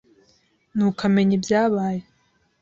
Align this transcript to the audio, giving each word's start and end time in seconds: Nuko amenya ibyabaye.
Nuko 0.75 1.01
amenya 1.09 1.33
ibyabaye. 1.39 2.01